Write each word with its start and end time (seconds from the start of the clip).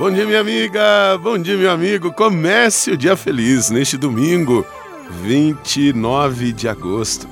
Bom 0.00 0.10
dia, 0.10 0.24
minha 0.24 0.40
amiga. 0.40 1.18
Bom 1.22 1.36
dia, 1.36 1.58
meu 1.58 1.70
amigo. 1.70 2.10
Comece 2.10 2.92
o 2.92 2.96
dia 2.96 3.14
feliz 3.18 3.68
neste 3.68 3.98
domingo, 3.98 4.64
29 5.22 6.54
de 6.54 6.66
agosto. 6.66 7.28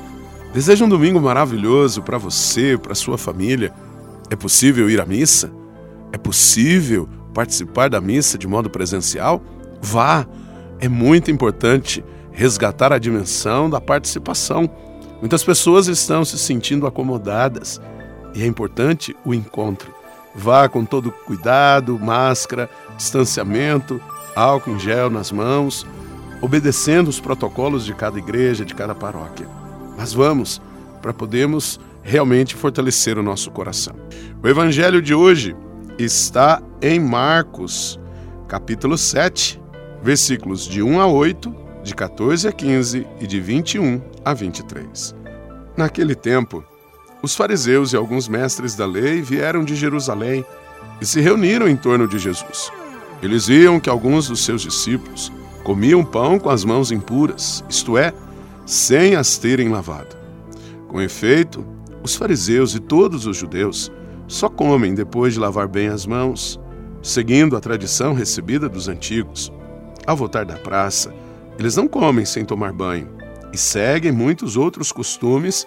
Desejo 0.53 0.85
um 0.85 0.89
domingo 0.91 1.19
maravilhoso 1.19 2.03
para 2.03 2.19
você, 2.19 2.77
para 2.77 2.95
sua 2.95 3.17
família. 3.17 3.73
É 4.29 4.37
possível 4.37 4.91
ir 4.91 5.01
à 5.01 5.07
missa? 5.07 5.51
É 6.13 6.19
possível 6.19 7.09
participar 7.33 7.89
da 7.89 8.03
missa 8.03 8.37
de 8.37 8.47
modo 8.47 8.69
presencial? 8.69 9.43
Vá! 9.81 10.27
É 10.79 10.91
muito 10.91 11.31
importante 11.31 12.05
resgatar 12.33 12.93
a 12.93 12.99
dimensão 12.99 13.71
da 13.71 13.81
participação. 13.81 14.69
Muitas 15.21 15.43
pessoas 15.43 15.87
estão 15.87 16.23
se 16.23 16.39
sentindo 16.39 16.87
acomodadas 16.87 17.81
e 18.35 18.43
é 18.43 18.47
importante 18.47 19.17
o 19.25 19.33
encontro. 19.33 19.98
Vá 20.39 20.69
com 20.69 20.85
todo 20.85 21.11
cuidado, 21.11 21.99
máscara, 21.99 22.71
distanciamento, 22.97 24.01
álcool 24.37 24.71
em 24.71 24.79
gel 24.79 25.11
nas 25.11 25.33
mãos, 25.33 25.85
obedecendo 26.41 27.09
os 27.09 27.19
protocolos 27.19 27.85
de 27.85 27.93
cada 27.93 28.19
igreja, 28.19 28.65
de 28.65 28.73
cada 28.73 28.95
paróquia. 28.95 29.49
Mas 29.97 30.13
vamos 30.13 30.63
para 31.03 31.13
podermos 31.13 31.81
realmente 32.05 32.55
fortalecer 32.55 33.19
o 33.19 33.23
nosso 33.23 33.51
coração. 33.51 33.97
O 34.41 34.47
evangelho 34.47 35.03
de 35.03 35.13
hoje 35.13 35.57
está 35.99 36.63
em 36.81 37.01
Marcos, 37.01 37.99
capítulo 38.47 38.97
7, 38.97 39.61
versículos 40.05 40.69
de 40.69 40.81
1 40.81 41.01
a 41.01 41.07
8, 41.09 41.53
de 41.83 41.97
14 41.97 42.47
a 42.47 42.53
15 42.53 43.05
e 43.21 43.27
de 43.27 43.41
21 43.41 44.01
a 44.25 44.33
23. 44.33 45.17
Naquele 45.77 46.15
tempo, 46.15 46.65
os 47.23 47.35
fariseus 47.35 47.93
e 47.93 47.97
alguns 47.97 48.29
mestres 48.29 48.75
da 48.75 48.87
lei 48.87 49.21
vieram 49.21 49.65
de 49.65 49.75
Jerusalém 49.75 50.45
e 51.01 51.07
se 51.07 51.21
reuniram 51.21 51.69
em 51.69 51.77
torno 51.77 52.07
de 52.07 52.19
Jesus. 52.19 52.71
Eles 53.23 53.49
viam 53.49 53.81
que 53.81 53.91
alguns 53.91 54.29
dos 54.29 54.45
seus 54.45 54.63
discípulos 54.63 55.33
comiam 55.65 56.05
pão 56.05 56.39
com 56.39 56.49
as 56.49 56.65
mãos 56.65 56.93
impuras, 56.93 57.65
isto 57.69 57.99
é, 57.99 58.13
sem 58.65 59.17
as 59.17 59.37
terem 59.37 59.69
lavado. 59.69 60.17
Com 60.87 61.01
efeito, 61.01 61.65
os 62.03 62.15
fariseus 62.15 62.75
e 62.75 62.81
todos 62.81 63.27
os 63.27 63.37
judeus 63.37 63.91
só 64.29 64.49
comem 64.49 64.95
depois 64.95 65.35
de 65.35 65.41
lavar 65.41 65.67
bem 65.67 65.89
as 65.89 66.07
mãos, 66.07 66.61
seguindo 67.03 67.57
a 67.57 67.61
tradição 67.61 68.15
recebida 68.15 68.69
dos 68.69 68.89
antigos. 68.89 69.53
Ao 70.07 70.17
voltar 70.17 70.45
da 70.45 70.57
praça, 70.57 71.13
eles 71.59 71.77
não 71.77 71.89
comem 71.89 72.25
sem 72.25 72.45
tomar 72.45 72.73
banho 72.73 73.09
e 73.53 73.59
seguem 73.59 74.13
muitos 74.13 74.57
outros 74.57 74.93
costumes 74.93 75.67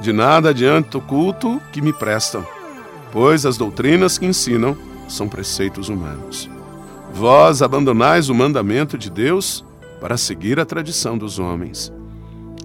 De 0.00 0.12
nada 0.12 0.50
adianta 0.50 0.98
o 0.98 1.00
culto 1.00 1.60
que 1.70 1.82
me 1.82 1.92
prestam, 1.92 2.44
pois 3.12 3.44
as 3.44 3.56
doutrinas 3.58 4.16
que 4.16 4.26
ensinam 4.26 4.76
são 5.06 5.28
preceitos 5.28 5.88
humanos. 5.88 6.50
Vós 7.12 7.60
abandonais 7.60 8.30
o 8.30 8.34
mandamento 8.34 8.96
de 8.96 9.10
Deus 9.10 9.64
para 10.00 10.16
seguir 10.16 10.58
a 10.58 10.64
tradição 10.64 11.18
dos 11.18 11.38
homens. 11.38 11.92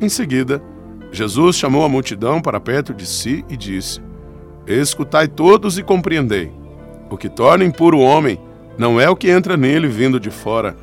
Em 0.02 0.08
seguida, 0.08 0.64
Jesus 1.12 1.58
chamou 1.58 1.84
a 1.84 1.90
multidão 1.90 2.42
para 2.42 2.60
perto 2.60 2.94
de 2.94 3.06
si 3.06 3.44
e 3.50 3.58
disse: 3.58 4.02
Escutai 4.66 5.28
todos 5.28 5.78
e 5.78 5.84
compreendei. 5.84 6.52
O 7.10 7.18
que 7.18 7.30
torna 7.30 7.66
impuro 7.66 7.98
o 7.98 8.02
homem 8.02 8.40
não 8.78 9.00
é 9.00 9.10
o 9.10 9.16
que 9.16 9.30
entra 9.30 9.58
nele 9.58 9.88
vindo 9.88 10.20
de 10.20 10.30
fora, 10.30 10.76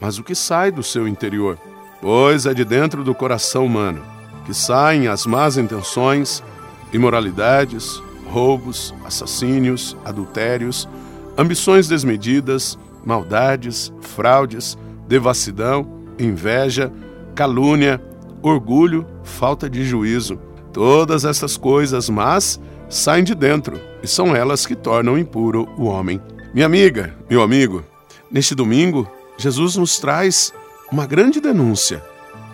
mas 0.00 0.18
o 0.18 0.24
que 0.24 0.34
sai 0.34 0.70
do 0.70 0.82
seu 0.82 1.08
interior. 1.08 1.58
Pois 2.00 2.46
é 2.46 2.54
de 2.54 2.64
dentro 2.64 3.02
do 3.02 3.14
coração 3.14 3.66
humano 3.66 4.17
que 4.48 4.54
saem 4.54 5.08
as 5.08 5.26
más 5.26 5.58
intenções, 5.58 6.42
imoralidades, 6.90 8.02
roubos, 8.30 8.94
assassínios, 9.04 9.94
adultérios, 10.06 10.88
ambições 11.36 11.86
desmedidas, 11.86 12.78
maldades, 13.04 13.92
fraudes, 14.00 14.78
devassidão, 15.06 15.86
inveja, 16.18 16.90
calúnia, 17.34 18.02
orgulho, 18.40 19.04
falta 19.22 19.68
de 19.68 19.84
juízo. 19.84 20.38
Todas 20.72 21.26
essas 21.26 21.58
coisas 21.58 22.08
más 22.08 22.58
saem 22.88 23.24
de 23.24 23.34
dentro 23.34 23.78
e 24.02 24.08
são 24.08 24.34
elas 24.34 24.64
que 24.64 24.74
tornam 24.74 25.18
impuro 25.18 25.68
o 25.76 25.84
homem. 25.84 26.22
Minha 26.54 26.64
amiga, 26.64 27.14
meu 27.28 27.42
amigo, 27.42 27.84
neste 28.30 28.54
domingo, 28.54 29.06
Jesus 29.36 29.76
nos 29.76 29.98
traz 29.98 30.54
uma 30.90 31.04
grande 31.04 31.38
denúncia 31.38 32.02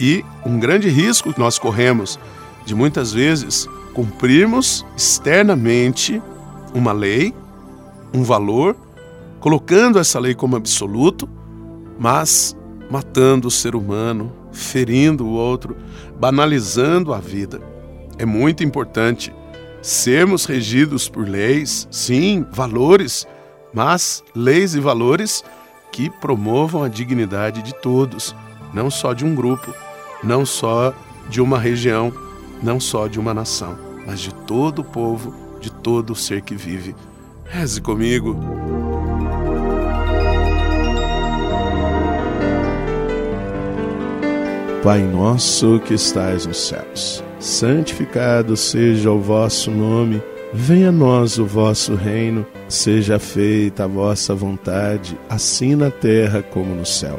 e 0.01 0.25
um 0.45 0.59
grande 0.59 0.89
risco 0.89 1.33
que 1.33 1.39
nós 1.39 1.59
corremos 1.59 2.19
de 2.65 2.75
muitas 2.75 3.13
vezes 3.13 3.69
cumprirmos 3.93 4.85
externamente 4.97 6.21
uma 6.75 6.93
lei, 6.93 7.33
um 8.13 8.23
valor, 8.23 8.77
colocando 9.39 9.99
essa 9.99 10.19
lei 10.19 10.35
como 10.35 10.57
absoluto, 10.57 11.29
mas 11.99 12.57
matando 12.91 13.49
o 13.49 13.51
ser 13.51 13.75
humano, 13.75 14.33
ferindo 14.53 15.25
o 15.25 15.33
outro, 15.33 15.77
banalizando 16.19 17.13
a 17.13 17.19
vida. 17.19 17.61
É 18.19 18.25
muito 18.25 18.65
importante 18.65 19.33
sermos 19.83 20.47
regidos 20.47 21.09
por 21.09 21.29
leis, 21.29 21.87
sim, 21.91 22.45
valores, 22.51 23.27
mas 23.73 24.25
leis 24.35 24.75
e 24.75 24.81
valores 24.81 25.45
que 25.93 26.09
promovam 26.09 26.83
a 26.83 26.89
dignidade 26.89 27.63
de 27.63 27.75
todos, 27.81 28.35
não 28.75 28.91
só 28.91 29.13
de 29.13 29.25
um 29.25 29.35
grupo, 29.35 29.73
não 30.23 30.45
só 30.45 30.93
de 31.29 31.41
uma 31.41 31.59
região, 31.59 32.13
não 32.61 32.81
só 32.81 33.07
de 33.07 33.21
uma 33.21 33.33
nação, 33.33 33.79
mas 34.05 34.21
de 34.21 34.35
todo 34.35 34.81
o 34.81 34.85
povo, 34.85 35.33
de 35.61 35.71
todo 35.71 36.11
o 36.11 36.17
ser 36.17 36.43
que 36.43 36.57
vive. 36.57 36.95
Reze 37.45 37.81
comigo. 37.81 38.37
Pai 44.83 45.01
nosso 45.01 45.81
que 45.81 45.95
estais 45.95 46.45
nos 46.45 46.69
céus, 46.69 47.25
santificado 47.39 48.55
seja 48.55 49.11
o 49.11 49.19
vosso 49.19 49.71
nome, 49.71 50.23
venha 50.53 50.91
a 50.91 50.93
nós 50.93 51.39
o 51.39 51.47
vosso 51.47 51.95
reino, 51.95 52.45
seja 52.69 53.19
feita 53.19 53.85
a 53.85 53.87
vossa 53.87 54.35
vontade, 54.35 55.19
assim 55.27 55.75
na 55.75 55.91
terra 55.91 56.43
como 56.43 56.75
no 56.75 56.85
céu. 56.85 57.19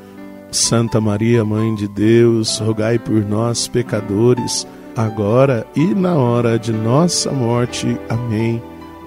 Santa 0.51 0.99
Maria, 0.99 1.45
Mãe 1.45 1.73
de 1.73 1.87
Deus, 1.87 2.59
rogai 2.59 2.99
por 2.99 3.23
nós, 3.25 3.67
pecadores, 3.67 4.67
agora 4.95 5.65
e 5.75 5.85
na 5.95 6.15
hora 6.15 6.59
de 6.59 6.73
nossa 6.73 7.31
morte. 7.31 7.97
Amém. 8.09 8.61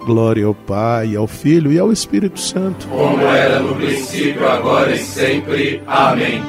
Glória 0.06 0.46
ao 0.46 0.54
Pai, 0.54 1.14
ao 1.14 1.26
Filho 1.26 1.72
e 1.72 1.78
ao 1.78 1.92
Espírito 1.92 2.40
Santo. 2.40 2.86
Como 2.88 3.22
era 3.22 3.60
no 3.60 3.74
princípio, 3.74 4.48
agora 4.48 4.94
e 4.94 4.98
sempre. 4.98 5.82
Amém. 5.86 6.42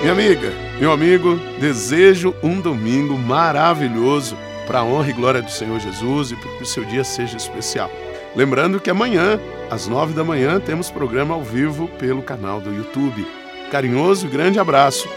Minha 0.00 0.12
amiga, 0.12 0.52
meu 0.80 0.92
amigo, 0.92 1.38
desejo 1.60 2.34
um 2.42 2.60
domingo 2.60 3.18
maravilhoso 3.18 4.36
para 4.66 4.80
a 4.80 4.84
honra 4.84 5.10
e 5.10 5.12
glória 5.12 5.42
do 5.42 5.50
Senhor 5.50 5.80
Jesus 5.80 6.30
e 6.30 6.36
para 6.36 6.50
que 6.52 6.62
o 6.62 6.66
seu 6.66 6.84
dia 6.84 7.02
seja 7.02 7.36
especial. 7.36 7.90
Lembrando 8.38 8.78
que 8.78 8.88
amanhã, 8.88 9.40
às 9.68 9.88
nove 9.88 10.14
da 10.14 10.22
manhã, 10.22 10.60
temos 10.60 10.92
programa 10.92 11.34
ao 11.34 11.42
vivo 11.42 11.88
pelo 11.98 12.22
canal 12.22 12.60
do 12.60 12.72
YouTube. 12.72 13.26
Carinhoso 13.68 14.28
e 14.28 14.30
grande 14.30 14.60
abraço 14.60 15.08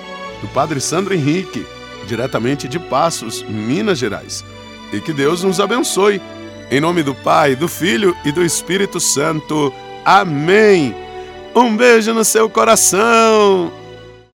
do 0.42 0.48
Padre 0.48 0.82
Sandro 0.82 1.14
Henrique, 1.14 1.64
diretamente 2.08 2.68
de 2.68 2.80
Passos, 2.80 3.44
Minas 3.44 4.00
Gerais. 4.00 4.44
E 4.92 5.00
que 5.00 5.14
Deus 5.14 5.44
nos 5.44 5.60
abençoe. 5.60 6.20
Em 6.72 6.82
nome 6.82 7.04
do 7.04 7.14
Pai, 7.14 7.56
do 7.56 7.68
Filho 7.68 8.18
e 8.26 8.32
do 8.32 8.44
Espírito 8.44 9.00
Santo. 9.00 9.72
Amém. 10.04 10.96
Um 11.54 11.78
beijo 11.78 12.16
no 12.16 12.26
seu 12.26 12.50
coração. 12.50 13.72